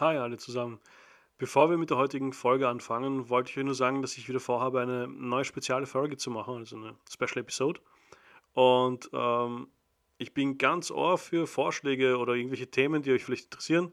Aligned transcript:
Hi 0.00 0.16
alle 0.16 0.38
zusammen. 0.38 0.80
Bevor 1.36 1.68
wir 1.68 1.76
mit 1.76 1.90
der 1.90 1.98
heutigen 1.98 2.32
Folge 2.32 2.66
anfangen, 2.68 3.28
wollte 3.28 3.50
ich 3.50 3.58
euch 3.58 3.64
nur 3.64 3.74
sagen, 3.74 4.00
dass 4.00 4.16
ich 4.16 4.30
wieder 4.30 4.40
vorhabe, 4.40 4.80
eine 4.80 5.06
neue 5.06 5.44
spezielle 5.44 5.84
Folge 5.84 6.16
zu 6.16 6.30
machen, 6.30 6.56
also 6.56 6.76
eine 6.76 6.96
Special 7.06 7.42
Episode. 7.42 7.82
Und 8.54 9.10
ähm, 9.12 9.68
ich 10.16 10.32
bin 10.32 10.56
ganz 10.56 10.90
ohr 10.90 11.18
für 11.18 11.46
Vorschläge 11.46 12.16
oder 12.16 12.32
irgendwelche 12.32 12.70
Themen, 12.70 13.02
die 13.02 13.12
euch 13.12 13.24
vielleicht 13.24 13.44
interessieren. 13.44 13.92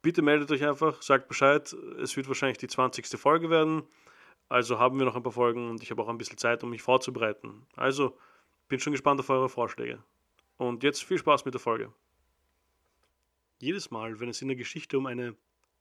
Bitte 0.00 0.22
meldet 0.22 0.50
euch 0.50 0.66
einfach, 0.66 1.02
sagt 1.02 1.28
Bescheid. 1.28 1.70
Es 2.00 2.16
wird 2.16 2.28
wahrscheinlich 2.28 2.56
die 2.56 2.68
20. 2.68 3.06
Folge 3.20 3.50
werden. 3.50 3.82
Also 4.48 4.78
haben 4.78 4.98
wir 4.98 5.04
noch 5.04 5.16
ein 5.16 5.22
paar 5.22 5.32
Folgen 5.32 5.68
und 5.68 5.82
ich 5.82 5.90
habe 5.90 6.00
auch 6.02 6.08
ein 6.08 6.16
bisschen 6.16 6.38
Zeit, 6.38 6.64
um 6.64 6.70
mich 6.70 6.80
vorzubereiten. 6.80 7.66
Also 7.76 8.16
bin 8.68 8.80
schon 8.80 8.94
gespannt 8.94 9.20
auf 9.20 9.28
eure 9.28 9.50
Vorschläge. 9.50 10.02
Und 10.56 10.82
jetzt 10.82 11.04
viel 11.04 11.18
Spaß 11.18 11.44
mit 11.44 11.52
der 11.52 11.60
Folge. 11.60 11.92
Jedes 13.58 13.90
Mal, 13.90 14.20
wenn 14.20 14.28
es 14.28 14.42
in 14.42 14.48
der 14.48 14.56
Geschichte 14.56 14.98
um 14.98 15.06
eine 15.06 15.34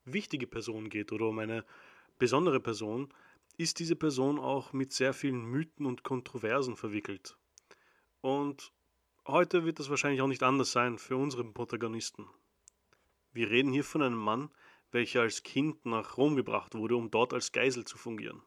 wichtige 0.05 0.47
Person 0.47 0.89
geht 0.89 1.11
oder 1.11 1.27
um 1.27 1.39
eine 1.39 1.65
besondere 2.17 2.61
Person, 2.61 3.13
ist 3.57 3.79
diese 3.79 3.95
Person 3.95 4.39
auch 4.39 4.71
mit 4.71 4.93
sehr 4.93 5.13
vielen 5.13 5.43
Mythen 5.43 5.85
und 5.85 6.03
Kontroversen 6.03 6.75
verwickelt. 6.77 7.37
Und 8.21 8.71
heute 9.27 9.65
wird 9.65 9.79
das 9.79 9.89
wahrscheinlich 9.89 10.21
auch 10.21 10.27
nicht 10.27 10.43
anders 10.43 10.71
sein 10.71 10.97
für 10.97 11.17
unseren 11.17 11.53
Protagonisten. 11.53 12.27
Wir 13.33 13.49
reden 13.49 13.73
hier 13.73 13.83
von 13.83 14.01
einem 14.01 14.17
Mann, 14.17 14.49
welcher 14.91 15.21
als 15.21 15.43
Kind 15.43 15.85
nach 15.85 16.17
Rom 16.17 16.37
gebracht 16.37 16.75
wurde, 16.75 16.95
um 16.95 17.11
dort 17.11 17.33
als 17.33 17.51
Geisel 17.51 17.83
zu 17.83 17.97
fungieren. 17.97 18.41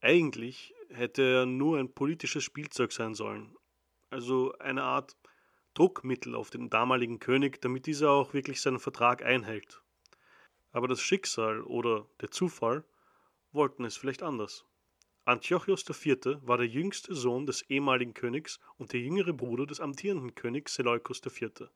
Eigentlich 0.00 0.74
hätte 0.88 1.22
er 1.22 1.46
nur 1.46 1.78
ein 1.78 1.92
politisches 1.92 2.42
Spielzeug 2.42 2.92
sein 2.92 3.14
sollen, 3.14 3.54
also 4.08 4.54
eine 4.58 4.82
Art 4.82 5.19
Druckmittel 5.74 6.34
auf 6.34 6.50
den 6.50 6.70
damaligen 6.70 7.18
König, 7.18 7.60
damit 7.60 7.86
dieser 7.86 8.10
auch 8.10 8.34
wirklich 8.34 8.60
seinen 8.60 8.80
Vertrag 8.80 9.22
einhält. 9.22 9.82
Aber 10.72 10.88
das 10.88 11.00
Schicksal 11.00 11.62
oder 11.62 12.06
der 12.20 12.30
Zufall 12.30 12.84
wollten 13.52 13.84
es 13.84 13.96
vielleicht 13.96 14.22
anders. 14.22 14.64
Antiochos 15.24 15.84
IV. 15.88 16.38
war 16.42 16.56
der 16.56 16.66
jüngste 16.66 17.14
Sohn 17.14 17.46
des 17.46 17.62
ehemaligen 17.62 18.14
Königs 18.14 18.58
und 18.78 18.92
der 18.92 19.00
jüngere 19.00 19.32
Bruder 19.32 19.66
des 19.66 19.80
amtierenden 19.80 20.34
Königs 20.34 20.74
Seleukos 20.74 21.20
IV. 21.24 21.68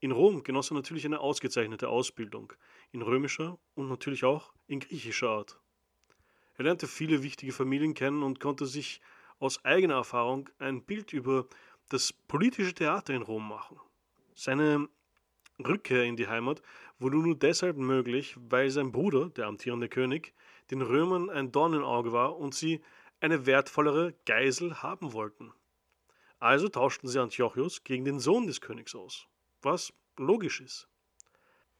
In 0.00 0.12
Rom 0.12 0.42
genoss 0.42 0.70
er 0.70 0.74
natürlich 0.74 1.04
eine 1.06 1.20
ausgezeichnete 1.20 1.88
Ausbildung, 1.88 2.52
in 2.92 3.02
römischer 3.02 3.58
und 3.74 3.88
natürlich 3.88 4.24
auch 4.24 4.52
in 4.66 4.80
griechischer 4.80 5.30
Art. 5.30 5.60
Er 6.54 6.64
lernte 6.64 6.86
viele 6.86 7.22
wichtige 7.22 7.52
Familien 7.52 7.94
kennen 7.94 8.22
und 8.22 8.40
konnte 8.40 8.66
sich 8.66 9.00
aus 9.38 9.64
eigener 9.64 9.94
Erfahrung 9.94 10.48
ein 10.58 10.84
Bild 10.84 11.12
über 11.12 11.46
das 11.88 12.12
politische 12.12 12.74
Theater 12.74 13.14
in 13.14 13.22
Rom 13.22 13.48
machen. 13.48 13.78
Seine 14.34 14.88
Rückkehr 15.58 16.04
in 16.04 16.16
die 16.16 16.28
Heimat 16.28 16.62
wurde 16.98 17.16
nur 17.16 17.36
deshalb 17.36 17.76
möglich, 17.76 18.36
weil 18.38 18.70
sein 18.70 18.92
Bruder, 18.92 19.30
der 19.30 19.46
amtierende 19.46 19.88
König, 19.88 20.34
den 20.70 20.82
Römern 20.82 21.30
ein 21.30 21.52
Dorn 21.52 21.74
im 21.74 21.84
Auge 21.84 22.12
war 22.12 22.36
und 22.36 22.54
sie 22.54 22.82
eine 23.20 23.46
wertvollere 23.46 24.14
Geisel 24.26 24.82
haben 24.82 25.12
wollten. 25.12 25.52
Also 26.38 26.68
tauschten 26.68 27.08
sie 27.08 27.20
Antiochus 27.20 27.84
gegen 27.84 28.04
den 28.04 28.20
Sohn 28.20 28.46
des 28.46 28.60
Königs 28.60 28.94
aus, 28.94 29.26
was 29.62 29.92
logisch 30.18 30.60
ist. 30.60 30.88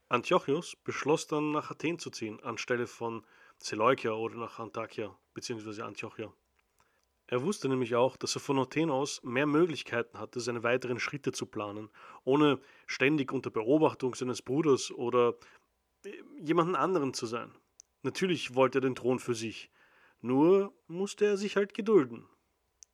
Antiochus 0.09 0.75
beschloss 0.83 1.27
dann 1.27 1.51
nach 1.51 1.69
Athen 1.69 1.99
zu 1.99 2.09
ziehen, 2.09 2.41
anstelle 2.41 2.87
von 2.87 3.25
Seleukia 3.59 4.13
oder 4.13 4.35
nach 4.35 4.59
Antakia 4.59 5.15
bzw. 5.33 5.81
Antiochia. 5.81 6.31
Er 7.29 7.43
wusste 7.43 7.67
nämlich 7.67 7.95
auch, 7.95 8.15
dass 8.15 8.35
er 8.35 8.41
von 8.41 8.57
Athen 8.57 8.89
aus 8.89 9.21
mehr 9.21 9.45
Möglichkeiten 9.45 10.17
hatte, 10.17 10.39
seine 10.39 10.63
weiteren 10.63 10.99
Schritte 10.99 11.33
zu 11.33 11.45
planen, 11.45 11.89
ohne 12.23 12.59
ständig 12.85 13.33
unter 13.33 13.49
Beobachtung 13.49 14.15
seines 14.15 14.41
Bruders 14.41 14.91
oder 14.91 15.35
äh, 16.05 16.11
jemanden 16.39 16.75
anderen 16.75 17.13
zu 17.13 17.25
sein. 17.25 17.51
Natürlich 18.01 18.55
wollte 18.55 18.77
er 18.77 18.81
den 18.81 18.95
Thron 18.95 19.19
für 19.19 19.35
sich, 19.35 19.69
nur 20.21 20.73
musste 20.87 21.25
er 21.25 21.37
sich 21.37 21.57
halt 21.57 21.73
gedulden. 21.73 22.25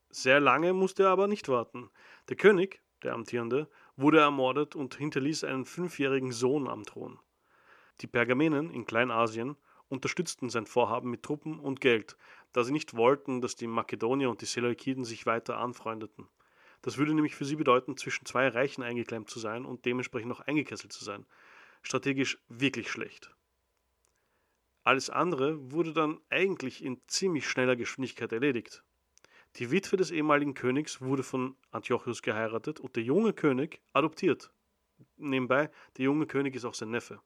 Sehr 0.09 0.40
lange 0.40 0.74
musste 0.74 1.03
er 1.03 1.09
aber 1.09 1.28
nicht 1.28 1.47
warten. 1.47 1.91
Der 2.29 2.35
König, 2.35 2.81
der 3.03 3.13
Amtierende, 3.13 3.69
wurde 3.96 4.19
ermordet 4.19 4.75
und 4.75 4.96
hinterließ 4.96 5.44
einen 5.44 5.66
fünfjährigen 5.66 6.31
Sohn 6.31 6.68
am 6.68 6.84
Thron. 6.84 7.19
Die 8.02 8.08
Pergamenen 8.08 8.72
in 8.72 8.85
Kleinasien 8.85 9.56
unterstützten 9.90 10.50
sein 10.50 10.66
Vorhaben 10.66 11.12
mit 11.12 11.24
Truppen 11.24 11.59
und 11.59 11.79
Geld, 11.81 12.18
da 12.53 12.64
sie 12.64 12.72
nicht 12.72 12.96
wollten, 12.96 13.41
dass 13.41 13.56
die 13.56 13.68
Makedonier 13.68 14.30
und 14.30 14.41
die 14.41 14.46
Seleukiden 14.46 15.03
sich 15.03 15.25
weiter 15.25 15.58
anfreundeten. 15.58 16.28
Das 16.81 16.97
würde 16.97 17.14
nämlich 17.14 17.36
für 17.36 17.46
sie 17.46 17.56
bedeuten, 17.56 17.97
zwischen 17.97 18.25
zwei 18.25 18.47
Reichen 18.47 18.84
eingeklemmt 18.84 19.30
zu 19.30 19.40
sein 19.40 19.66
und 19.66 19.86
dementsprechend 19.86 20.30
noch 20.30 20.41
eingekesselt 20.41 20.94
zu 20.94 21.03
sein. 21.03 21.25
Strategisch 21.81 22.38
wirklich 22.47 22.90
schlecht. 22.90 23.36
Alles 24.84 25.09
andere 25.09 25.72
wurde 25.72 25.94
dann 25.94 26.19
eigentlich 26.30 26.84
in 26.84 27.02
ziemlich 27.08 27.47
schneller 27.47 27.75
Geschwindigkeit 27.75 28.31
erledigt. 28.34 28.84
Die 29.56 29.72
Witwe 29.72 29.97
des 29.97 30.12
ehemaligen 30.12 30.56
Königs 30.56 31.00
wurde 31.00 31.24
von 31.24 31.56
Antiochus 31.72 32.22
geheiratet 32.22 32.80
und 32.80 32.96
der 32.96 33.03
junge 33.03 33.34
König 33.34 33.81
adoptiert. 33.94 34.52
Nebenbei, 35.16 35.70
der 35.97 36.06
junge 36.06 36.28
König 36.28 36.56
ist 36.56 36.66
auch 36.66 36.74
sein 36.74 36.90
Neffe. 36.91 37.22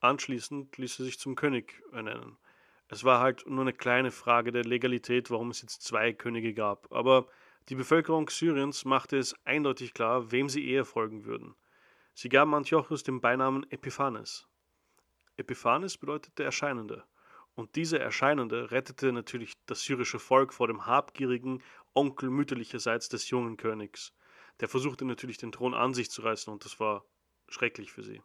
Anschließend 0.00 0.76
ließ 0.76 1.00
er 1.00 1.04
sich 1.06 1.18
zum 1.18 1.34
König 1.34 1.82
ernennen. 1.90 2.36
Es 2.88 3.04
war 3.04 3.20
halt 3.20 3.46
nur 3.46 3.62
eine 3.62 3.72
kleine 3.72 4.10
Frage 4.10 4.52
der 4.52 4.64
Legalität, 4.64 5.30
warum 5.30 5.50
es 5.50 5.62
jetzt 5.62 5.82
zwei 5.82 6.12
Könige 6.12 6.52
gab. 6.52 6.92
Aber 6.92 7.26
die 7.68 7.74
Bevölkerung 7.74 8.28
Syriens 8.28 8.84
machte 8.84 9.16
es 9.16 9.34
eindeutig 9.44 9.94
klar, 9.94 10.30
wem 10.30 10.48
sie 10.48 10.68
eher 10.68 10.84
folgen 10.84 11.24
würden. 11.24 11.54
Sie 12.12 12.28
gaben 12.28 12.54
Antiochus 12.54 13.02
den 13.02 13.20
Beinamen 13.20 13.68
Epiphanes. 13.70 14.46
Epiphanes 15.36 15.98
bedeutet 15.98 16.38
der 16.38 16.46
Erscheinende. 16.46 17.04
Und 17.54 17.76
dieser 17.76 18.00
Erscheinende 18.00 18.70
rettete 18.70 19.12
natürlich 19.12 19.54
das 19.66 19.82
syrische 19.82 20.18
Volk 20.18 20.52
vor 20.52 20.66
dem 20.66 20.86
habgierigen 20.86 21.62
Onkel 21.94 22.30
mütterlicherseits 22.30 23.08
des 23.08 23.30
jungen 23.30 23.56
Königs. 23.56 24.12
Der 24.60 24.68
versuchte 24.68 25.04
natürlich 25.04 25.38
den 25.38 25.52
Thron 25.52 25.74
an 25.74 25.94
sich 25.94 26.10
zu 26.10 26.22
reißen 26.22 26.52
und 26.52 26.64
das 26.64 26.78
war 26.80 27.04
schrecklich 27.48 27.92
für 27.92 28.02
sie. 28.02 28.22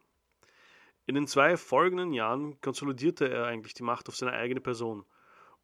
In 1.10 1.16
den 1.16 1.26
zwei 1.26 1.56
folgenden 1.56 2.12
Jahren 2.12 2.60
konsolidierte 2.60 3.28
er 3.28 3.46
eigentlich 3.46 3.74
die 3.74 3.82
Macht 3.82 4.08
auf 4.08 4.14
seine 4.14 4.30
eigene 4.30 4.60
Person 4.60 5.04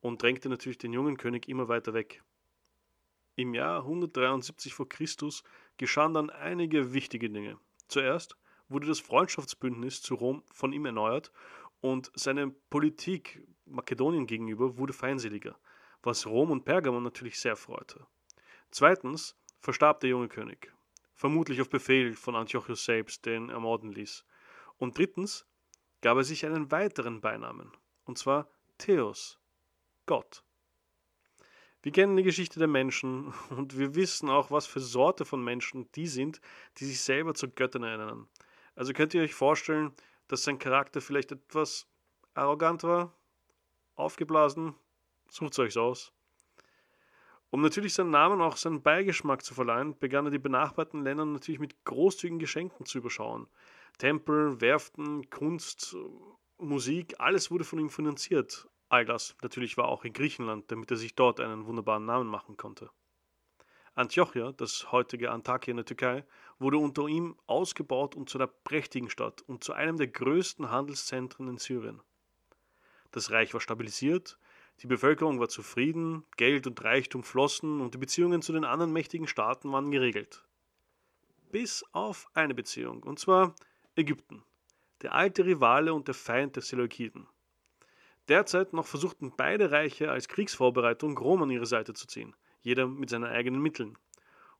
und 0.00 0.20
drängte 0.20 0.48
natürlich 0.48 0.76
den 0.76 0.92
jungen 0.92 1.16
König 1.18 1.48
immer 1.48 1.68
weiter 1.68 1.94
weg. 1.94 2.24
Im 3.36 3.54
Jahr 3.54 3.82
173 3.82 4.74
v. 4.74 4.86
Chr. 4.86 5.06
geschahen 5.76 6.14
dann 6.14 6.30
einige 6.30 6.92
wichtige 6.94 7.30
Dinge. 7.30 7.60
Zuerst 7.86 8.36
wurde 8.68 8.88
das 8.88 8.98
Freundschaftsbündnis 8.98 10.02
zu 10.02 10.16
Rom 10.16 10.42
von 10.52 10.72
ihm 10.72 10.84
erneuert 10.84 11.30
und 11.80 12.10
seine 12.16 12.50
Politik 12.50 13.46
Makedonien 13.66 14.26
gegenüber 14.26 14.78
wurde 14.78 14.94
feindseliger, 14.94 15.56
was 16.02 16.26
Rom 16.26 16.50
und 16.50 16.64
Pergamon 16.64 17.04
natürlich 17.04 17.38
sehr 17.38 17.54
freute. 17.54 18.04
Zweitens 18.72 19.36
verstarb 19.60 20.00
der 20.00 20.10
junge 20.10 20.26
König, 20.26 20.72
vermutlich 21.14 21.60
auf 21.60 21.70
Befehl 21.70 22.14
von 22.14 22.34
Antiochus 22.34 22.84
selbst, 22.84 23.24
den 23.26 23.48
er 23.48 23.60
morden 23.60 23.92
ließ. 23.92 24.24
Und 24.78 24.98
drittens 24.98 25.46
gab 26.02 26.16
er 26.16 26.24
sich 26.24 26.44
einen 26.44 26.70
weiteren 26.70 27.20
Beinamen, 27.20 27.72
und 28.04 28.18
zwar 28.18 28.48
Theos, 28.78 29.38
Gott. 30.04 30.42
Wir 31.82 31.92
kennen 31.92 32.16
die 32.16 32.22
Geschichte 32.22 32.58
der 32.58 32.68
Menschen 32.68 33.32
und 33.50 33.78
wir 33.78 33.94
wissen 33.94 34.28
auch, 34.28 34.50
was 34.50 34.66
für 34.66 34.80
Sorte 34.80 35.24
von 35.24 35.42
Menschen 35.42 35.90
die 35.92 36.06
sind, 36.06 36.40
die 36.78 36.84
sich 36.84 37.00
selber 37.00 37.34
zu 37.34 37.48
Göttern 37.48 37.84
erinnern. 37.84 38.28
Also 38.74 38.92
könnt 38.92 39.14
ihr 39.14 39.22
euch 39.22 39.34
vorstellen, 39.34 39.92
dass 40.28 40.42
sein 40.42 40.58
Charakter 40.58 41.00
vielleicht 41.00 41.32
etwas 41.32 41.86
arrogant 42.34 42.82
war, 42.82 43.14
aufgeblasen, 43.94 44.74
sucht 45.28 45.52
es 45.52 45.58
euch 45.58 45.78
aus. 45.78 46.12
Um 47.50 47.62
natürlich 47.62 47.94
seinen 47.94 48.10
Namen 48.10 48.40
auch 48.40 48.56
seinen 48.56 48.82
Beigeschmack 48.82 49.42
zu 49.42 49.54
verleihen, 49.54 49.96
begannen 49.98 50.32
die 50.32 50.38
benachbarten 50.38 51.02
Länder 51.02 51.24
natürlich 51.24 51.60
mit 51.60 51.84
großzügigen 51.84 52.38
Geschenken 52.38 52.84
zu 52.84 52.98
überschauen. 52.98 53.46
Tempel, 53.98 54.60
Werften, 54.60 55.30
Kunst, 55.30 55.96
Musik, 56.58 57.14
alles 57.18 57.50
wurde 57.50 57.64
von 57.64 57.78
ihm 57.78 57.88
finanziert. 57.88 58.68
All 58.88 59.04
das 59.04 59.34
natürlich 59.42 59.76
war 59.76 59.88
auch 59.88 60.04
in 60.04 60.12
Griechenland, 60.12 60.70
damit 60.70 60.90
er 60.90 60.96
sich 60.96 61.14
dort 61.14 61.40
einen 61.40 61.66
wunderbaren 61.66 62.04
Namen 62.04 62.28
machen 62.28 62.56
konnte. 62.56 62.90
Antiochia, 63.94 64.52
das 64.52 64.92
heutige 64.92 65.30
Antakya 65.30 65.70
in 65.70 65.78
der 65.78 65.86
Türkei, 65.86 66.24
wurde 66.58 66.76
unter 66.76 67.08
ihm 67.08 67.36
ausgebaut 67.46 68.14
und 68.14 68.28
zu 68.28 68.36
einer 68.36 68.46
prächtigen 68.46 69.08
Stadt 69.08 69.40
und 69.42 69.64
zu 69.64 69.72
einem 69.72 69.96
der 69.96 70.08
größten 70.08 70.70
Handelszentren 70.70 71.48
in 71.48 71.56
Syrien. 71.56 72.02
Das 73.12 73.30
Reich 73.30 73.54
war 73.54 73.60
stabilisiert, 73.62 74.38
die 74.80 74.86
Bevölkerung 74.86 75.40
war 75.40 75.48
zufrieden, 75.48 76.26
Geld 76.36 76.66
und 76.66 76.84
Reichtum 76.84 77.22
flossen 77.22 77.80
und 77.80 77.94
die 77.94 77.98
Beziehungen 77.98 78.42
zu 78.42 78.52
den 78.52 78.66
anderen 78.66 78.92
mächtigen 78.92 79.26
Staaten 79.26 79.72
waren 79.72 79.90
geregelt. 79.90 80.44
Bis 81.50 81.82
auf 81.92 82.28
eine 82.34 82.54
Beziehung, 82.54 83.02
und 83.02 83.18
zwar 83.18 83.54
Ägypten, 83.96 84.44
der 85.00 85.14
alte 85.14 85.46
Rivale 85.46 85.94
und 85.94 86.06
der 86.06 86.14
Feind 86.14 86.54
der 86.54 86.62
Seleukiden. 86.62 87.26
Derzeit 88.28 88.74
noch 88.74 88.86
versuchten 88.86 89.32
beide 89.34 89.70
Reiche 89.70 90.10
als 90.10 90.28
Kriegsvorbereitung 90.28 91.16
Rom 91.16 91.44
an 91.44 91.50
ihre 91.50 91.64
Seite 91.64 91.94
zu 91.94 92.06
ziehen, 92.06 92.36
jeder 92.60 92.86
mit 92.86 93.08
seinen 93.08 93.24
eigenen 93.24 93.62
Mitteln. 93.62 93.96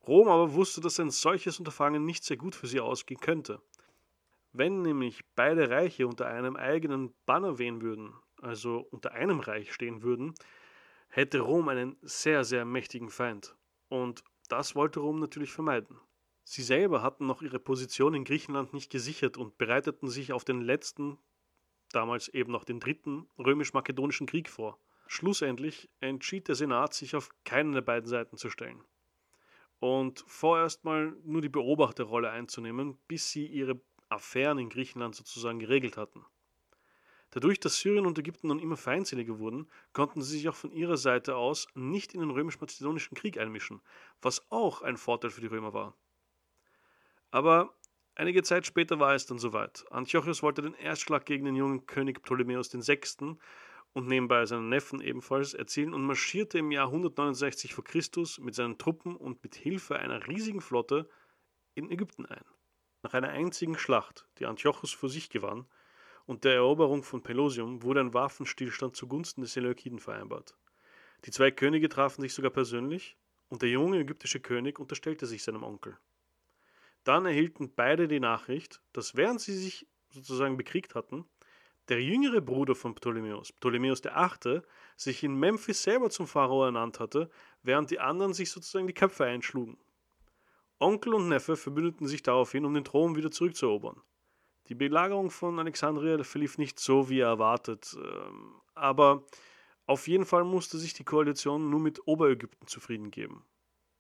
Rom 0.06 0.28
aber 0.28 0.54
wusste, 0.54 0.80
dass 0.80 0.98
ein 1.00 1.10
solches 1.10 1.58
Unterfangen 1.58 2.04
nicht 2.06 2.24
sehr 2.24 2.38
gut 2.38 2.54
für 2.54 2.66
sie 2.66 2.80
ausgehen 2.80 3.20
könnte. 3.20 3.60
Wenn 4.52 4.80
nämlich 4.80 5.22
beide 5.34 5.68
Reiche 5.68 6.06
unter 6.06 6.26
einem 6.28 6.56
eigenen 6.56 7.12
Banner 7.26 7.58
wehen 7.58 7.82
würden, 7.82 8.14
also 8.40 8.86
unter 8.90 9.12
einem 9.12 9.40
Reich 9.40 9.72
stehen 9.74 10.02
würden, 10.02 10.34
hätte 11.08 11.40
Rom 11.40 11.68
einen 11.68 11.96
sehr, 12.00 12.44
sehr 12.44 12.64
mächtigen 12.64 13.10
Feind. 13.10 13.54
Und 13.88 14.24
das 14.48 14.74
wollte 14.74 15.00
Rom 15.00 15.20
natürlich 15.20 15.52
vermeiden. 15.52 15.98
Sie 16.48 16.62
selber 16.62 17.02
hatten 17.02 17.26
noch 17.26 17.43
ihre 17.43 17.58
Position 17.58 18.14
in 18.14 18.22
Griechenland 18.22 18.72
nicht 18.72 18.88
gesichert 18.88 19.37
und 19.37 19.58
bereiteten 19.58 20.08
sich 20.08 20.32
auf 20.32 20.44
den 20.44 20.60
letzten, 20.60 21.19
damals 21.90 22.28
eben 22.28 22.52
noch 22.52 22.62
den 22.62 22.78
dritten 22.78 23.26
römisch-makedonischen 23.37 24.28
Krieg 24.28 24.48
vor. 24.48 24.78
Schlussendlich 25.08 25.90
entschied 25.98 26.46
der 26.46 26.54
Senat, 26.54 26.94
sich 26.94 27.16
auf 27.16 27.31
keinen 27.44 27.72
der 27.72 27.81
beiden 27.81 28.08
Seiten 28.08 28.37
zu 28.37 28.48
stellen 28.48 28.81
und 29.81 30.25
vorerst 30.28 30.84
mal 30.84 31.16
nur 31.25 31.43
die 31.43 31.48
Beobachterrolle 31.48 32.31
einzunehmen, 32.31 32.96
bis 33.08 33.32
sie 33.32 33.46
ihre 33.46 33.81
Affären 34.08 34.58
in 34.58 34.69
Griechenland 34.69 35.16
sozusagen 35.16 35.58
geregelt 35.58 35.96
hatten. 35.96 36.25
Dadurch, 37.31 37.58
dass 37.58 37.81
Syrien 37.81 38.06
und 38.06 38.20
Ägypten 38.20 38.46
nun 38.46 38.60
immer 38.60 38.76
feindseliger 38.76 39.40
wurden, 39.40 39.69
konnten 39.92 40.22
sie 40.22 40.38
sich 40.38 40.49
auch 40.49 40.54
von 40.54 40.70
ihrer 40.70 40.96
Seite 40.96 41.34
aus 41.34 41.66
nicht 41.75 42.14
in 42.14 42.20
den 42.20 42.31
römisch-mazedonischen 42.31 43.16
Krieg 43.16 43.37
einmischen, 43.37 43.82
was 44.22 44.49
auch 44.52 44.82
ein 44.82 44.96
Vorteil 44.96 45.31
für 45.31 45.40
die 45.40 45.49
Römer 45.49 45.75
war. 45.75 45.96
Aber 47.31 47.75
einige 48.14 48.43
Zeit 48.43 48.67
später 48.67 48.99
war 48.99 49.14
es 49.14 49.26
dann 49.26 49.38
soweit. 49.38 49.84
Antiochus 49.90 50.43
wollte 50.43 50.62
den 50.62 50.75
Erstschlag 50.75 51.26
gegen 51.26 51.44
den 51.44 51.56
jungen 51.56 51.87
König 51.87 52.23
Ptolemäus 52.23 52.73
VI 52.73 53.37
und 53.93 54.08
nebenbei 54.08 54.44
seinen 54.46 54.69
Neffen 54.69 55.00
ebenfalls 55.00 55.55
erzielen 55.55 55.94
und 55.94 56.05
marschierte 56.05 56.58
im 56.58 56.70
Jahr 56.70 56.88
169 56.88 57.75
v. 57.75 57.82
Chr. 57.82 58.00
mit 58.40 58.55
seinen 58.55 58.78
Truppen 58.78 59.17
und 59.17 59.43
mit 59.43 59.55
Hilfe 59.55 59.99
einer 59.99 60.26
riesigen 60.26 60.61
Flotte 60.61 61.08
in 61.75 61.90
Ägypten 61.90 62.26
ein. 62.26 62.44
Nach 63.02 63.14
einer 63.14 63.28
einzigen 63.28 63.78
Schlacht, 63.78 64.28
die 64.38 64.46
Antiochus 64.46 64.93
für 64.93 65.08
sich 65.08 65.31
gewann, 65.31 65.67
und 66.26 66.44
der 66.44 66.55
Eroberung 66.55 67.05
von 67.05 67.23
Pelosium 67.23 67.82
wurde 67.82 68.00
ein 68.00 68.12
Waffenstillstand 68.12 68.96
zugunsten 68.96 69.43
des 69.43 69.52
Seleukiden 69.52 70.00
vereinbart. 70.00 70.56
Die 71.25 71.31
zwei 71.31 71.50
Könige 71.50 71.88
trafen 71.88 72.20
sich 72.20 72.34
sogar 72.34 72.50
persönlich 72.50 73.17
und 73.49 73.62
der 73.62 73.70
junge 73.70 74.00
ägyptische 74.00 74.40
König 74.40 74.78
unterstellte 74.78 75.26
sich 75.26 75.43
seinem 75.43 75.62
Onkel. 75.62 75.96
Dann 77.06 77.24
erhielten 77.24 77.72
beide 77.72 78.08
die 78.08 78.18
Nachricht, 78.18 78.82
dass 78.92 79.14
während 79.14 79.40
sie 79.40 79.56
sich 79.56 79.86
sozusagen 80.10 80.56
bekriegt 80.56 80.96
hatten, 80.96 81.24
der 81.88 82.02
jüngere 82.02 82.40
Bruder 82.40 82.74
von 82.74 82.96
Ptolemäus, 82.96 83.52
Ptolemäus 83.52 84.02
VIII., 84.02 84.62
sich 84.96 85.22
in 85.22 85.38
Memphis 85.38 85.84
selber 85.84 86.10
zum 86.10 86.26
Pharao 86.26 86.64
ernannt 86.64 86.98
hatte, 86.98 87.30
während 87.62 87.92
die 87.92 88.00
anderen 88.00 88.34
sich 88.34 88.50
sozusagen 88.50 88.88
die 88.88 88.92
Köpfe 88.92 89.24
einschlugen. 89.24 89.78
Onkel 90.80 91.14
und 91.14 91.28
Neffe 91.28 91.54
verbündeten 91.54 92.08
sich 92.08 92.24
daraufhin, 92.24 92.64
um 92.64 92.74
den 92.74 92.82
Thron 92.82 93.14
wieder 93.14 93.30
zurückzuerobern. 93.30 94.02
Die 94.66 94.74
Belagerung 94.74 95.30
von 95.30 95.60
Alexandria 95.60 96.20
verlief 96.24 96.58
nicht 96.58 96.80
so, 96.80 97.08
wie 97.08 97.20
erwartet, 97.20 97.96
ähm, 97.96 98.60
aber 98.74 99.24
auf 99.86 100.08
jeden 100.08 100.24
Fall 100.24 100.42
musste 100.42 100.76
sich 100.76 100.92
die 100.92 101.04
Koalition 101.04 101.70
nur 101.70 101.78
mit 101.78 102.04
Oberägypten 102.08 102.66
zufrieden 102.66 103.12
geben. 103.12 103.44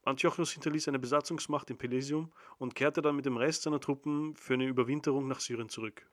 Antiochus 0.06 0.52
hinterließ 0.52 0.86
eine 0.86 1.00
Besatzungsmacht 1.00 1.68
in 1.68 1.78
Pelesium 1.78 2.32
und 2.58 2.76
kehrte 2.76 3.02
dann 3.02 3.16
mit 3.16 3.26
dem 3.26 3.36
Rest 3.36 3.62
seiner 3.62 3.80
Truppen 3.80 4.36
für 4.36 4.54
eine 4.54 4.66
Überwinterung 4.66 5.26
nach 5.26 5.40
Syrien 5.40 5.68
zurück. 5.68 6.08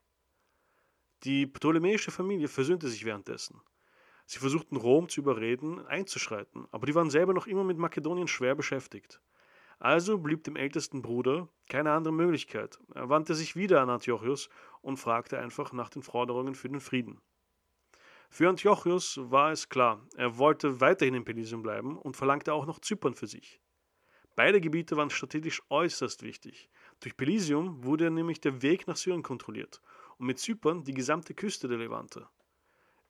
Die 1.23 1.45
ptolemäische 1.45 2.09
Familie 2.09 2.47
versöhnte 2.47 2.87
sich 2.87 3.05
währenddessen. 3.05 3.61
Sie 4.25 4.39
versuchten 4.39 4.77
Rom 4.77 5.09
zu 5.09 5.21
überreden, 5.21 5.85
einzuschreiten, 5.85 6.65
aber 6.71 6.87
die 6.87 6.95
waren 6.95 7.11
selber 7.11 7.33
noch 7.33 7.45
immer 7.45 7.63
mit 7.63 7.77
Makedonien 7.77 8.27
schwer 8.27 8.55
beschäftigt. 8.55 9.21
Also 9.77 10.17
blieb 10.17 10.43
dem 10.43 10.55
ältesten 10.55 11.03
Bruder 11.03 11.49
keine 11.69 11.91
andere 11.91 12.13
Möglichkeit. 12.13 12.79
Er 12.95 13.09
wandte 13.09 13.35
sich 13.35 13.55
wieder 13.55 13.81
an 13.81 13.91
Antiochus 13.91 14.49
und 14.81 14.97
fragte 14.97 15.37
einfach 15.37 15.71
nach 15.71 15.89
den 15.89 16.01
Forderungen 16.01 16.55
für 16.55 16.69
den 16.69 16.79
Frieden. 16.79 17.21
Für 18.31 18.49
Antiochus 18.49 19.19
war 19.21 19.51
es 19.51 19.69
klar, 19.69 20.01
er 20.15 20.39
wollte 20.39 20.81
weiterhin 20.81 21.13
in 21.13 21.25
Pelisium 21.25 21.61
bleiben 21.61 21.95
und 21.95 22.17
verlangte 22.17 22.53
auch 22.53 22.65
noch 22.65 22.79
Zypern 22.79 23.13
für 23.13 23.27
sich. 23.27 23.61
Beide 24.35 24.61
Gebiete 24.61 24.97
waren 24.97 25.11
strategisch 25.11 25.61
äußerst 25.69 26.23
wichtig. 26.23 26.69
Durch 27.01 27.15
Pelisium 27.15 27.83
wurde 27.83 28.09
nämlich 28.09 28.41
der 28.41 28.61
Weg 28.61 28.87
nach 28.87 28.95
Syrien 28.95 29.21
kontrolliert 29.21 29.81
und 30.17 30.25
mit 30.25 30.39
Zypern 30.39 30.83
die 30.83 30.93
gesamte 30.93 31.33
Küste 31.35 31.67
der 31.67 31.77
Levante. 31.77 32.27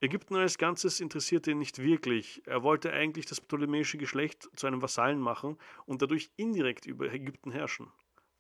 Ägypten 0.02 0.36
als 0.36 0.58
Ganzes 0.58 1.00
interessierte 1.00 1.52
ihn 1.52 1.60
nicht 1.60 1.80
wirklich. 1.80 2.46
Er 2.46 2.62
wollte 2.62 2.92
eigentlich 2.92 3.26
das 3.26 3.40
ptolemäische 3.40 3.98
Geschlecht 3.98 4.50
zu 4.54 4.68
einem 4.68 4.82
Vasallen 4.82 5.20
machen 5.20 5.58
und 5.86 6.02
dadurch 6.02 6.30
indirekt 6.36 6.86
über 6.86 7.10
Ägypten 7.10 7.52
herrschen. 7.52 7.90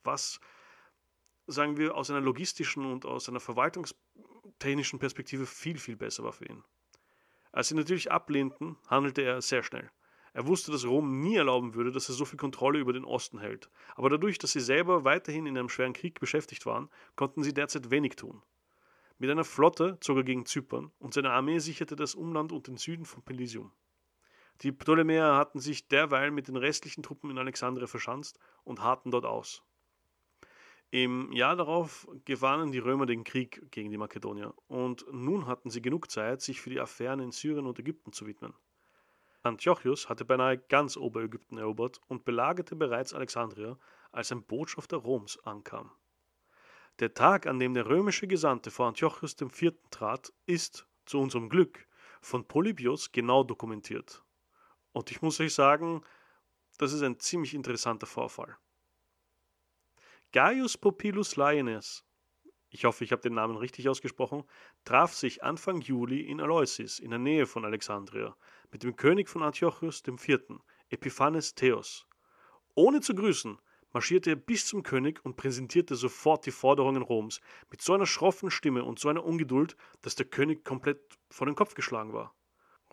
Was, 0.03 0.41
sagen 1.47 1.77
wir, 1.77 1.95
aus 1.95 2.09
einer 2.09 2.19
logistischen 2.19 2.85
und 2.85 3.05
aus 3.05 3.29
einer 3.29 3.39
verwaltungstechnischen 3.39 4.99
Perspektive 4.99 5.45
viel, 5.45 5.77
viel 5.77 5.95
besser 5.95 6.25
war 6.25 6.33
für 6.33 6.47
ihn. 6.47 6.65
Als 7.53 7.69
sie 7.69 7.75
natürlich 7.75 8.11
ablehnten, 8.11 8.75
handelte 8.89 9.21
er 9.21 9.41
sehr 9.41 9.63
schnell. 9.63 9.89
Er 10.33 10.47
wusste, 10.47 10.71
dass 10.71 10.85
Rom 10.85 11.21
nie 11.21 11.35
erlauben 11.35 11.75
würde, 11.75 11.91
dass 11.91 12.09
er 12.09 12.15
so 12.15 12.25
viel 12.25 12.39
Kontrolle 12.39 12.79
über 12.79 12.91
den 12.91 13.05
Osten 13.05 13.39
hält. 13.39 13.69
Aber 13.95 14.09
dadurch, 14.09 14.39
dass 14.39 14.51
sie 14.51 14.59
selber 14.59 15.03
weiterhin 15.03 15.45
in 15.45 15.57
einem 15.57 15.69
schweren 15.69 15.93
Krieg 15.93 16.19
beschäftigt 16.19 16.65
waren, 16.65 16.89
konnten 17.15 17.43
sie 17.43 17.53
derzeit 17.53 17.91
wenig 17.91 18.15
tun. 18.15 18.41
Mit 19.19 19.29
einer 19.29 19.43
Flotte 19.43 19.97
zog 20.01 20.17
er 20.17 20.23
gegen 20.23 20.45
Zypern 20.45 20.91
und 20.97 21.13
seine 21.13 21.31
Armee 21.31 21.59
sicherte 21.59 21.95
das 21.95 22.15
Umland 22.15 22.51
und 22.51 22.67
den 22.67 22.77
Süden 22.77 23.05
von 23.05 23.23
Pelisium. 23.23 23.71
Die 24.61 24.71
Ptolemäer 24.71 25.35
hatten 25.35 25.59
sich 25.59 25.87
derweil 25.87 26.31
mit 26.31 26.47
den 26.47 26.55
restlichen 26.55 27.03
Truppen 27.03 27.29
in 27.29 27.37
Alexandria 27.37 27.87
verschanzt 27.87 28.39
und 28.63 28.81
harrten 28.81 29.11
dort 29.11 29.25
aus. 29.25 29.63
Im 30.89 31.31
Jahr 31.31 31.55
darauf 31.55 32.07
gewannen 32.25 32.71
die 32.71 32.79
Römer 32.79 33.05
den 33.05 33.23
Krieg 33.23 33.71
gegen 33.71 33.89
die 33.89 33.97
Makedonier 33.97 34.53
und 34.67 35.05
nun 35.11 35.47
hatten 35.47 35.69
sie 35.69 35.81
genug 35.81 36.11
Zeit, 36.11 36.41
sich 36.41 36.61
für 36.61 36.69
die 36.69 36.79
Affären 36.79 37.19
in 37.19 37.31
Syrien 37.31 37.65
und 37.65 37.79
Ägypten 37.79 38.13
zu 38.13 38.27
widmen. 38.27 38.53
Antiochus 39.43 40.09
hatte 40.09 40.25
beinahe 40.25 40.57
ganz 40.57 40.95
Oberägypten 40.97 41.57
erobert 41.57 41.99
und 42.07 42.25
belagerte 42.25 42.75
bereits 42.75 43.13
Alexandria, 43.13 43.77
als 44.11 44.31
ein 44.31 44.43
Botschafter 44.43 44.97
Roms 44.97 45.37
ankam. 45.43 45.91
Der 46.99 47.13
Tag, 47.13 47.47
an 47.47 47.59
dem 47.59 47.73
der 47.73 47.87
römische 47.87 48.27
Gesandte 48.27 48.71
vor 48.71 48.87
Antiochus 48.87 49.35
IV. 49.39 49.73
trat, 49.91 50.31
ist, 50.45 50.87
zu 51.05 51.19
unserem 51.19 51.49
Glück, 51.49 51.87
von 52.21 52.47
Polybios 52.47 53.11
genau 53.11 53.43
dokumentiert. 53.43 54.23
Und 54.93 55.11
ich 55.11 55.21
muss 55.21 55.39
euch 55.39 55.53
sagen, 55.53 56.03
das 56.77 56.93
ist 56.93 57.01
ein 57.01 57.19
ziemlich 57.19 57.53
interessanter 57.53 58.07
Vorfall. 58.07 58.57
Gaius 60.31 60.77
Popilus 60.77 61.35
Laenes, 61.35 62.05
ich 62.73 62.85
hoffe, 62.85 63.03
ich 63.03 63.11
habe 63.11 63.21
den 63.21 63.35
Namen 63.35 63.55
richtig 63.55 63.87
ausgesprochen, 63.87 64.43
traf 64.83 65.13
sich 65.13 65.43
Anfang 65.43 65.81
Juli 65.81 66.21
in 66.21 66.39
Eleusis, 66.39 66.97
in 66.97 67.11
der 67.11 67.19
Nähe 67.19 67.45
von 67.45 67.65
Alexandria, 67.65 68.35
mit 68.71 68.81
dem 68.81 68.95
König 68.95 69.29
von 69.29 69.43
Antiochus 69.43 70.01
IV., 70.05 70.39
Epiphanes 70.89 71.53
Theos. 71.53 72.07
Ohne 72.73 72.99
zu 73.01 73.13
grüßen, 73.13 73.59
marschierte 73.91 74.31
er 74.31 74.35
bis 74.35 74.65
zum 74.65 74.81
König 74.81 75.23
und 75.23 75.35
präsentierte 75.35 75.95
sofort 75.95 76.47
die 76.47 76.51
Forderungen 76.51 77.03
Roms 77.03 77.41
mit 77.69 77.83
so 77.83 77.93
einer 77.93 78.07
schroffen 78.07 78.49
Stimme 78.49 78.83
und 78.83 78.97
so 78.97 79.07
einer 79.07 79.23
Ungeduld, 79.23 79.77
dass 80.01 80.15
der 80.15 80.25
König 80.25 80.65
komplett 80.65 80.99
vor 81.29 81.45
den 81.45 81.55
Kopf 81.55 81.75
geschlagen 81.75 82.11
war. 82.11 82.35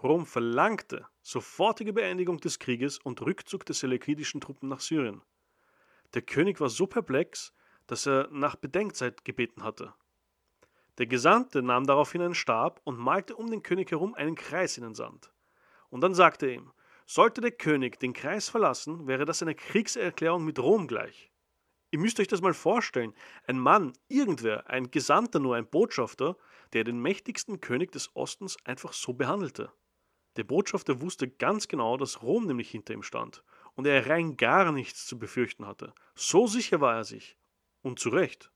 Rom 0.02 0.26
verlangte 0.26 1.06
sofortige 1.22 1.94
Beendigung 1.94 2.38
des 2.38 2.58
Krieges 2.58 2.98
und 2.98 3.22
Rückzug 3.22 3.64
der 3.64 3.74
seleukidischen 3.74 4.42
Truppen 4.42 4.68
nach 4.68 4.80
Syrien. 4.80 5.22
Der 6.12 6.20
König 6.20 6.60
war 6.60 6.68
so 6.68 6.86
perplex, 6.86 7.54
dass 7.90 8.06
er 8.06 8.28
nach 8.30 8.54
Bedenkzeit 8.54 9.24
gebeten 9.24 9.64
hatte. 9.64 9.92
Der 10.98 11.06
Gesandte 11.06 11.62
nahm 11.62 11.86
daraufhin 11.86 12.22
einen 12.22 12.34
Stab 12.34 12.80
und 12.84 12.98
malte 12.98 13.34
um 13.34 13.50
den 13.50 13.62
König 13.62 13.90
herum 13.90 14.14
einen 14.14 14.36
Kreis 14.36 14.76
in 14.76 14.84
den 14.84 14.94
Sand. 14.94 15.32
Und 15.88 16.02
dann 16.02 16.14
sagte 16.14 16.46
er 16.46 16.54
ihm, 16.54 16.72
sollte 17.06 17.40
der 17.40 17.50
König 17.50 17.98
den 17.98 18.12
Kreis 18.12 18.48
verlassen, 18.48 19.08
wäre 19.08 19.24
das 19.24 19.42
eine 19.42 19.56
Kriegserklärung 19.56 20.44
mit 20.44 20.60
Rom 20.60 20.86
gleich. 20.86 21.32
Ihr 21.90 21.98
müsst 21.98 22.20
euch 22.20 22.28
das 22.28 22.40
mal 22.40 22.54
vorstellen. 22.54 23.12
Ein 23.48 23.58
Mann, 23.58 23.92
irgendwer, 24.06 24.70
ein 24.70 24.92
Gesandter 24.92 25.40
nur, 25.40 25.56
ein 25.56 25.66
Botschafter, 25.66 26.36
der 26.72 26.84
den 26.84 27.02
mächtigsten 27.02 27.60
König 27.60 27.90
des 27.90 28.14
Ostens 28.14 28.56
einfach 28.64 28.92
so 28.92 29.14
behandelte. 29.14 29.72
Der 30.36 30.44
Botschafter 30.44 31.00
wusste 31.00 31.28
ganz 31.28 31.66
genau, 31.66 31.96
dass 31.96 32.22
Rom 32.22 32.46
nämlich 32.46 32.70
hinter 32.70 32.94
ihm 32.94 33.02
stand 33.02 33.42
und 33.74 33.88
er 33.88 34.06
rein 34.08 34.36
gar 34.36 34.70
nichts 34.70 35.06
zu 35.06 35.18
befürchten 35.18 35.66
hatte. 35.66 35.92
So 36.14 36.46
sicher 36.46 36.80
war 36.80 36.94
er 36.94 37.04
sich. 37.04 37.36
Und 37.82 37.98
zu 37.98 38.10
Recht. 38.10 38.50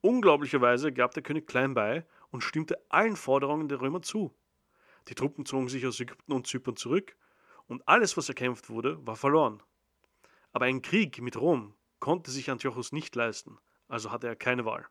Unglaublicherweise 0.00 0.92
gab 0.92 1.12
der 1.12 1.22
König 1.22 1.46
klein 1.46 1.74
bei 1.74 2.06
und 2.30 2.42
stimmte 2.42 2.78
allen 2.88 3.16
Forderungen 3.16 3.68
der 3.68 3.80
Römer 3.80 4.02
zu. 4.02 4.34
Die 5.08 5.14
Truppen 5.14 5.44
zogen 5.44 5.68
sich 5.68 5.86
aus 5.86 6.00
Ägypten 6.00 6.32
und 6.32 6.46
Zypern 6.46 6.76
zurück 6.76 7.16
und 7.66 7.86
alles, 7.86 8.16
was 8.16 8.28
erkämpft 8.28 8.70
wurde, 8.70 9.04
war 9.06 9.16
verloren. 9.16 9.62
Aber 10.52 10.64
ein 10.64 10.82
Krieg 10.82 11.20
mit 11.22 11.36
Rom 11.36 11.74
konnte 12.00 12.30
sich 12.30 12.50
Antiochus 12.50 12.92
nicht 12.92 13.14
leisten, 13.14 13.58
also 13.88 14.10
hatte 14.10 14.26
er 14.26 14.36
keine 14.36 14.64
Wahl. 14.64 14.86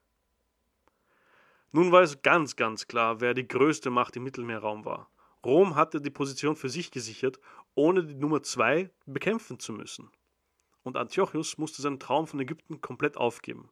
Nun 1.71 1.91
war 1.91 2.01
es 2.01 2.21
ganz, 2.21 2.55
ganz 2.55 2.87
klar, 2.87 3.21
wer 3.21 3.33
die 3.33 3.47
größte 3.47 3.89
Macht 3.89 4.15
im 4.15 4.23
Mittelmeerraum 4.23 4.85
war. 4.85 5.11
Rom 5.45 5.75
hatte 5.75 6.01
die 6.01 6.09
Position 6.09 6.55
für 6.55 6.69
sich 6.69 6.91
gesichert, 6.91 7.39
ohne 7.75 8.03
die 8.03 8.15
Nummer 8.15 8.41
zwei 8.43 8.89
bekämpfen 9.05 9.59
zu 9.59 9.73
müssen. 9.73 10.11
Und 10.89 10.97
Antiochus 10.97 11.59
musste 11.59 11.83
seinen 11.83 11.99
Traum 11.99 12.25
von 12.25 12.39
Ägypten 12.39 12.81
komplett 12.81 13.15
aufgeben. 13.15 13.69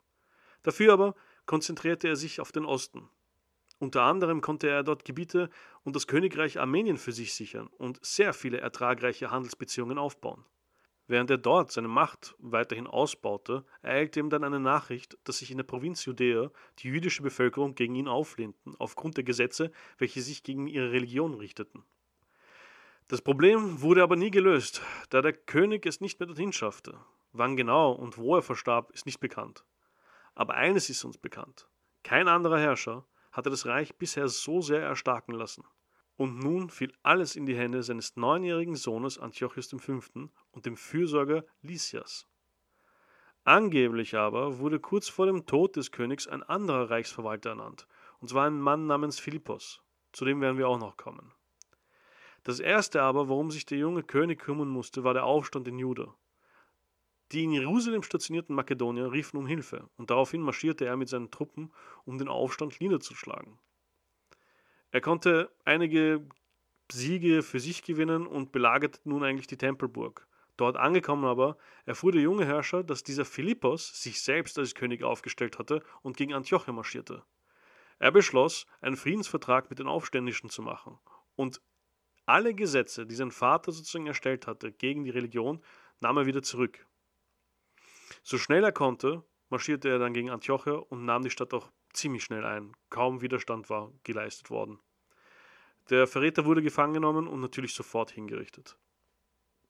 Dafür 0.62 0.93
aber 0.93 1.15
konzentrierte 1.47 2.07
er 2.07 2.15
sich 2.15 2.39
auf 2.39 2.51
den 2.51 2.63
Osten. 2.63 3.09
Unter 3.79 4.03
anderem 4.03 4.39
konnte 4.39 4.69
er 4.69 4.83
dort 4.83 5.03
Gebiete 5.03 5.50
und 5.81 5.95
das 5.95 6.05
Königreich 6.05 6.59
Armenien 6.59 6.97
für 6.97 7.12
sich 7.12 7.33
sichern 7.33 7.69
und 7.79 7.97
sehr 8.05 8.33
viele 8.33 8.59
ertragreiche 8.59 9.31
Handelsbeziehungen 9.31 9.97
aufbauen. 9.97 10.45
Während 11.07 11.31
er 11.31 11.39
dort 11.39 11.71
seine 11.71 11.88
Macht 11.88 12.36
weiterhin 12.38 12.86
ausbaute, 12.86 13.65
ereilte 13.81 14.19
ihm 14.19 14.29
dann 14.29 14.43
eine 14.43 14.59
Nachricht, 14.59 15.17
dass 15.24 15.39
sich 15.39 15.50
in 15.50 15.57
der 15.57 15.63
Provinz 15.63 16.05
Judäa 16.05 16.51
die 16.77 16.89
jüdische 16.89 17.24
Bevölkerung 17.24 17.74
gegen 17.74 17.95
ihn 17.95 18.07
auflehnten, 18.07 18.75
aufgrund 18.77 19.17
der 19.17 19.24
Gesetze, 19.24 19.71
welche 19.97 20.21
sich 20.21 20.43
gegen 20.43 20.67
ihre 20.67 20.91
Religion 20.91 21.33
richteten. 21.33 21.83
Das 23.09 23.21
Problem 23.21 23.81
wurde 23.81 24.03
aber 24.03 24.17
nie 24.17 24.31
gelöst, 24.31 24.81
da 25.09 25.21
der 25.21 25.31
König 25.31 25.85
es 25.85 26.01
nicht 26.01 26.19
mehr 26.19 26.27
dorthin 26.27 26.51
schaffte. 26.51 26.99
Wann 27.31 27.55
genau 27.55 27.93
und 27.93 28.17
wo 28.17 28.35
er 28.35 28.41
verstarb, 28.41 28.91
ist 28.91 29.05
nicht 29.05 29.21
bekannt. 29.21 29.63
Aber 30.35 30.55
eines 30.55 30.89
ist 30.89 31.05
uns 31.05 31.17
bekannt. 31.17 31.69
Kein 32.03 32.27
anderer 32.27 32.59
Herrscher 32.59 33.05
hatte 33.31 33.49
das 33.49 33.65
Reich 33.65 33.95
bisher 33.95 34.27
so 34.27 34.59
sehr 34.61 34.81
erstarken 34.81 35.33
lassen. 35.35 35.63
Und 36.17 36.39
nun 36.39 36.69
fiel 36.69 36.91
alles 37.01 37.37
in 37.37 37.45
die 37.45 37.55
Hände 37.55 37.81
seines 37.81 38.17
neunjährigen 38.17 38.75
Sohnes 38.75 39.17
Antiochus 39.17 39.69
V. 39.69 39.99
und 40.51 40.65
dem 40.65 40.75
Fürsorger 40.75 41.45
Lysias. 41.61 42.27
Angeblich 43.45 44.15
aber 44.15 44.59
wurde 44.59 44.81
kurz 44.81 45.07
vor 45.07 45.27
dem 45.27 45.45
Tod 45.45 45.77
des 45.77 45.93
Königs 45.93 46.27
ein 46.27 46.43
anderer 46.43 46.89
Reichsverwalter 46.89 47.51
ernannt, 47.51 47.87
und 48.19 48.27
zwar 48.27 48.47
ein 48.47 48.59
Mann 48.59 48.87
namens 48.87 49.19
Philippos. 49.19 49.81
Zu 50.11 50.25
dem 50.25 50.41
werden 50.41 50.57
wir 50.57 50.67
auch 50.67 50.79
noch 50.79 50.97
kommen. 50.97 51.31
Das 52.48 52.62
erste 52.62 53.01
aber, 53.01 53.27
worum 53.27 53.51
sich 53.51 53.66
der 53.66 53.77
junge 53.77 54.04
König 54.04 54.39
kümmern 54.39 54.70
musste, 54.70 55.04
war 55.04 55.13
der 55.13 55.25
Aufstand 55.25 55.68
in 55.68 55.80
Juda. 55.80 56.16
Die 57.34 57.44
in 57.44 57.51
Jerusalem 57.51 58.04
stationierten 58.04 58.56
Makedonier 58.56 59.12
riefen 59.12 59.38
um 59.38 59.46
Hilfe, 59.46 59.89
und 59.98 60.12
daraufhin 60.12 60.39
marschierte 60.39 60.86
er 60.86 60.96
mit 60.96 61.10
seinen 61.10 61.30
Truppen, 61.30 61.74
um 62.06 62.18
den 62.18 62.30
Aufstand 62.30 62.80
niederzuschlagen. 62.80 63.60
Er 64.92 65.01
konnte 65.01 65.51
einige 65.66 66.25
Siege 66.89 67.44
für 67.44 67.60
sich 67.60 67.84
gewinnen 67.84 68.25
und 68.25 68.54
belagerte 68.54 69.01
nun 69.04 69.25
eigentlich 69.25 69.48
die 69.48 69.58
Tempelburg. 69.58 70.25
Dort 70.56 70.77
angekommen 70.77 71.25
aber 71.25 71.58
erfuhr 71.86 72.13
der 72.13 72.22
junge 72.22 72.46
Herrscher, 72.46 72.82
dass 72.82 73.04
dieser 73.04 73.25
Philippos 73.25 74.01
sich 74.01 74.22
selbst 74.22 74.58
als 74.58 74.74
König 74.74 75.04
aufgestellt 75.04 75.60
hatte 75.60 75.84
und 76.01 76.16
gegen 76.16 76.34
Antiochia 76.34 76.72
marschierte. 76.72 77.24
Er 78.00 78.13
beschloss, 78.13 78.68
einen 78.80 78.96
Friedensvertrag 78.96 79.70
mit 79.70 79.80
den 79.80 79.88
Aufständischen 79.88 80.50
zu 80.50 80.62
machen 80.62 80.98
und 81.36 81.60
alle 82.27 82.53
Gesetze, 82.53 83.05
die 83.05 83.15
sein 83.15 83.31
Vater 83.31 83.72
sozusagen 83.72 84.07
erstellt 84.07 84.48
hatte 84.48 84.72
gegen 84.72 85.03
die 85.03 85.10
Religion, 85.10 85.63
nahm 86.00 86.17
er 86.17 86.25
wieder 86.25 86.43
zurück. 86.43 86.86
So 88.22 88.38
schnell 88.38 88.63
er 88.63 88.72
konnte, 88.72 89.24
marschierte 89.50 89.89
er 89.89 90.00
dann 90.00 90.13
gegen 90.13 90.29
Antiochia 90.29 90.74
und 90.74 91.05
nahm 91.05 91.24
die 91.24 91.29
Stadt 91.29 91.53
auch 91.53 91.72
ziemlich 91.93 92.24
schnell 92.24 92.46
ein. 92.46 92.74
Kaum 92.89 93.22
Widerstand 93.22 93.69
war 93.69 93.91
geleistet 94.03 94.50
worden. 94.50 94.79
Der 95.89 96.05
Verräter 96.05 96.46
wurde 96.46 96.62
gefangen 96.62 96.93
genommen 96.93 97.27
und 97.27 97.39
natürlich 97.39 97.74
sofort 97.74 98.12
hingerichtet. 98.12 98.77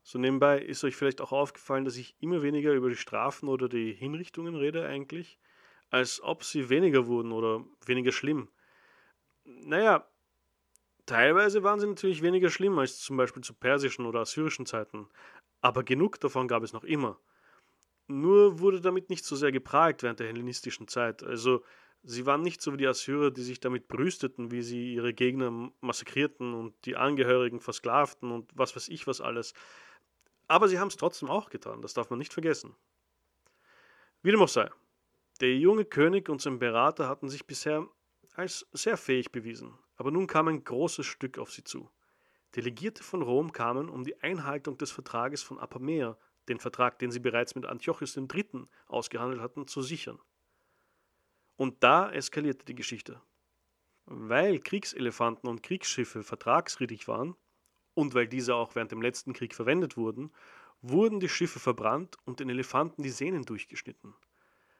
So 0.02 0.18
nebenbei 0.18 0.60
ist 0.60 0.84
euch 0.84 0.96
vielleicht 0.96 1.22
auch 1.22 1.32
aufgefallen, 1.32 1.86
dass 1.86 1.98
ich 1.98 2.16
immer 2.20 2.42
weniger 2.42 2.74
über 2.74 2.90
die 2.90 2.96
Strafen 2.96 3.50
oder 3.50 3.70
die 3.70 3.94
Hinrichtungen 3.94 4.56
rede 4.56 4.88
eigentlich, 4.88 5.38
als 5.90 6.22
ob 6.22 6.44
sie 6.44 6.70
weniger 6.70 7.08
wurden 7.08 7.32
oder 7.32 7.64
weniger 7.86 8.12
schlimm. 8.12 8.50
Naja, 9.44 10.10
teilweise 11.08 11.64
waren 11.64 11.80
sie 11.80 11.88
natürlich 11.88 12.22
weniger 12.22 12.50
schlimm 12.52 12.78
als 12.78 13.00
zum 13.00 13.18
Beispiel 13.18 13.44
zu 13.44 13.56
persischen 13.56 14.06
oder 14.06 14.20
assyrischen 14.20 14.68
Zeiten, 14.68 15.10
aber 15.62 15.84
genug 15.84 16.20
davon 16.20 16.48
gab 16.48 16.62
es 16.62 16.74
noch 16.74 16.84
immer. 16.84 17.20
Nur 18.08 18.60
wurde 18.60 18.80
damit 18.80 19.10
nicht 19.10 19.26
so 19.26 19.36
sehr 19.36 19.52
geprahlt 19.52 20.04
während 20.04 20.20
der 20.20 20.28
hellenistischen 20.28 20.88
Zeit. 20.88 21.24
Also 21.24 21.64
sie 22.04 22.26
waren 22.26 22.42
nicht 22.42 22.62
so 22.62 22.74
wie 22.74 22.78
die 22.78 22.88
Assyrer, 22.88 23.32
die 23.32 23.42
sich 23.44 23.60
damit 23.60 23.88
brüsteten, 23.88 24.52
wie 24.52 24.62
sie 24.62 24.94
ihre 24.94 25.14
Gegner 25.14 25.72
massakrierten 25.82 26.54
und 26.54 26.74
die 26.86 26.96
Angehörigen 26.96 27.60
versklavten 27.60 28.32
und 28.32 28.52
was 28.56 28.76
weiß 28.76 28.88
ich 28.90 29.08
was 29.08 29.20
alles. 29.20 29.54
Aber 30.48 30.68
sie 30.68 30.80
haben 30.80 30.88
es 30.88 30.98
trotzdem 30.98 31.30
auch 31.30 31.50
getan, 31.50 31.82
das 31.82 31.94
darf 31.94 32.10
man 32.10 32.20
nicht 32.20 32.34
vergessen. 32.34 32.76
Wie 34.22 34.32
dem 34.32 34.42
auch 34.42 34.48
sei, 34.48 34.70
der 35.42 35.56
junge 35.56 35.86
König 35.86 36.30
und 36.30 36.42
sein 36.42 36.60
Berater 36.60 37.10
hatten 37.10 37.30
sich 37.30 37.46
bisher 37.46 37.88
als 38.38 38.68
sehr 38.72 38.98
fähig 38.98 39.32
bewiesen, 39.32 39.78
aber 39.96 40.12
nun 40.12 40.28
kam 40.28 40.48
ein 40.48 40.64
großes 40.64 41.06
Stück 41.06 41.40
auf 41.40 41.52
sie 41.52 41.64
zu. 41.64 41.90
Delegierte 42.56 43.04
von 43.04 43.22
Rom 43.22 43.52
kamen, 43.52 43.90
um 43.90 44.04
die 44.04 44.22
Einhaltung 44.22 44.78
des 44.78 44.92
Vertrages 44.92 45.44
von 45.44 45.60
Apamea 45.60 46.18
den 46.48 46.60
Vertrag, 46.60 47.00
den 47.00 47.12
sie 47.12 47.20
bereits 47.20 47.56
mit 47.56 47.66
Antiochus 47.66 48.16
III. 48.16 48.68
ausgehandelt 48.88 49.42
hatten, 49.42 49.68
zu 49.68 49.82
sichern. 49.82 50.20
Und 51.58 51.84
da 51.84 52.12
eskalierte 52.12 52.66
die 52.66 52.76
Geschichte. 52.76 53.22
Weil 54.06 54.60
Kriegselefanten 54.60 55.50
und 55.50 55.64
Kriegsschiffe 55.64 56.24
vertragswidrig 56.24 57.08
waren 57.08 57.36
und 57.96 58.14
weil 58.14 58.28
diese 58.28 58.56
auch 58.56 58.76
während 58.76 58.92
dem 58.92 59.02
letzten 59.02 59.34
Krieg 59.34 59.54
verwendet 59.54 59.98
wurden, 59.98 60.32
wurden 60.82 61.20
die 61.20 61.28
Schiffe 61.28 61.60
verbrannt 61.60 62.18
und 62.24 62.40
den 62.40 62.50
Elefanten 62.50 63.02
die 63.02 63.10
Sehnen 63.10 63.44
durchgeschnitten. 63.44 64.14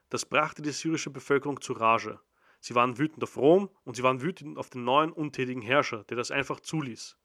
Das 0.08 0.24
brachte 0.24 0.62
die 0.62 0.70
syrische 0.70 1.10
Bevölkerung 1.10 1.60
zu 1.60 1.74
Rage. 1.74 2.20
Sie 2.60 2.74
waren 2.74 2.98
wütend 2.98 3.22
auf 3.22 3.36
Rom 3.36 3.70
und 3.84 3.96
sie 3.96 4.02
waren 4.02 4.20
wütend 4.20 4.58
auf 4.58 4.70
den 4.70 4.84
neuen 4.84 5.12
untätigen 5.12 5.62
Herrscher, 5.62 6.04
der 6.04 6.16
das 6.16 6.30
einfach 6.30 6.60
zuließ. 6.60 7.16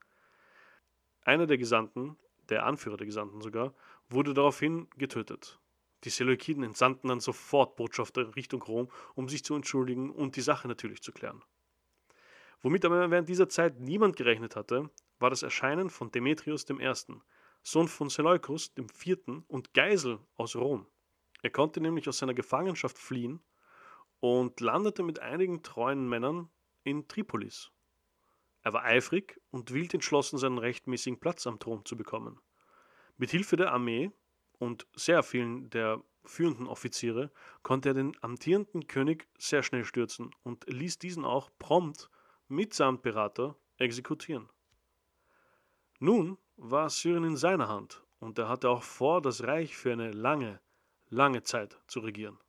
Einer 1.21 1.47
der 1.47 1.57
Gesandten, 1.57 2.17
der 2.49 2.65
Anführer 2.65 2.97
der 2.97 3.07
Gesandten 3.07 3.41
sogar, 3.41 3.73
wurde 4.09 4.33
daraufhin 4.33 4.87
getötet. 4.97 5.59
Die 6.03 6.09
Seleukiden 6.09 6.63
entsandten 6.63 7.07
dann 7.07 7.21
sofort 7.21 7.75
Botschafter 7.77 8.35
Richtung 8.35 8.61
Rom, 8.61 8.91
um 9.15 9.29
sich 9.29 9.43
zu 9.43 9.55
entschuldigen 9.55 10.11
und 10.11 10.35
die 10.35 10.41
Sache 10.41 10.67
natürlich 10.67 11.01
zu 11.01 11.13
klären. 11.13 11.41
Womit 12.61 12.85
aber 12.85 13.09
während 13.09 13.29
dieser 13.29 13.49
Zeit 13.49 13.79
niemand 13.79 14.15
gerechnet 14.15 14.55
hatte, 14.55 14.89
war 15.19 15.29
das 15.29 15.43
Erscheinen 15.43 15.89
von 15.89 16.11
Demetrius 16.11 16.65
I., 16.69 16.93
Sohn 17.61 17.87
von 17.87 18.09
Seleukus 18.09 18.73
IV. 18.77 19.43
und 19.47 19.73
Geisel 19.73 20.19
aus 20.35 20.55
Rom. 20.55 20.85
Er 21.41 21.49
konnte 21.49 21.79
nämlich 21.79 22.09
aus 22.09 22.17
seiner 22.17 22.33
Gefangenschaft 22.33 22.97
fliehen 22.97 23.41
und 24.23 24.61
landete 24.61 25.03
mit 25.03 25.19
einigen 25.19 25.63
treuen 25.63 26.07
Männern 26.07 26.49
in 26.85 27.09
Tripolis. 27.09 27.71
Er 28.61 28.71
war 28.71 28.85
eifrig 28.85 29.41
und 29.51 29.73
wild 29.73 29.93
entschlossen, 29.93 30.37
seinen 30.37 30.59
rechtmäßigen 30.59 31.19
Platz 31.19 31.45
am 31.45 31.59
Thron 31.59 31.83
zu 31.83 31.97
bekommen. 31.97 32.39
Mit 33.17 33.31
Hilfe 33.31 33.57
der 33.57 33.73
Armee 33.73 34.11
und 34.59 34.87
sehr 34.95 35.23
vielen 35.23 35.69
der 35.71 36.01
führenden 36.23 36.67
Offiziere 36.67 37.31
konnte 37.63 37.89
er 37.89 37.95
den 37.95 38.15
amtierenden 38.23 38.87
König 38.87 39.27
sehr 39.37 39.61
schnell 39.61 39.83
stürzen 39.83 40.33
und 40.43 40.71
ließ 40.71 40.99
diesen 40.99 41.25
auch 41.25 41.51
prompt 41.59 42.09
mitsamt 42.47 43.01
Berater 43.01 43.57
exekutieren. 43.77 44.47
Nun 45.99 46.37
war 46.55 46.89
Syrien 46.89 47.25
in 47.25 47.35
seiner 47.35 47.67
Hand 47.67 48.05
und 48.19 48.39
er 48.39 48.47
hatte 48.47 48.69
auch 48.69 48.83
vor, 48.83 49.21
das 49.21 49.43
Reich 49.43 49.75
für 49.75 49.91
eine 49.91 50.11
lange, 50.11 50.61
lange 51.09 51.43
Zeit 51.43 51.77
zu 51.87 51.99
regieren. 51.99 52.39